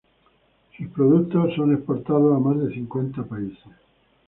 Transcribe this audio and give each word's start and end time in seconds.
Sus 0.75 0.87
productos 0.87 1.53
son 1.53 1.75
exportados 1.75 2.35
a 2.35 2.39
más 2.39 2.57
de 2.59 2.73
cincuenta 2.73 3.21
países. 3.21 3.67